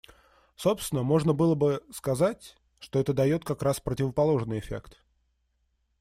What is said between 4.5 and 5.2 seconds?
эффект.